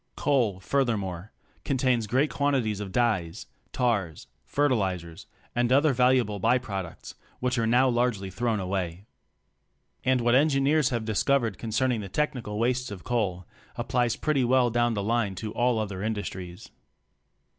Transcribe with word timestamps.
Coal, 0.15 0.59
furthermore, 0.59 1.31
contains 1.63 2.07
great 2.07 2.31
quantities 2.31 2.79
of 2.79 2.91
dyes, 2.91 3.45
tars, 3.71 4.25
fertilizers 4.43 5.27
and 5.53 5.71
other 5.71 5.93
valuable 5.93 6.39
by 6.39 6.57
products, 6.57 7.13
which 7.39 7.59
are 7.59 7.67
now 7.67 7.87
largely 7.87 8.31
thrown 8.31 8.59
away. 8.59 9.05
And 10.03 10.19
what 10.21 10.33
engineers 10.33 10.89
have 10.89 11.05
discovered 11.05 11.59
concerning 11.59 12.01
the 12.01 12.09
tech 12.09 12.33
nical 12.33 12.57
wastes 12.57 12.89
of 12.89 13.03
coal 13.03 13.45
applies 13.75 14.15
pretty 14.15 14.43
well 14.43 14.71
down 14.71 14.95
the 14.95 15.03
line 15.03 15.35
to 15.35 15.51
all 15.53 15.77
other 15.77 16.01
industries. 16.01 16.71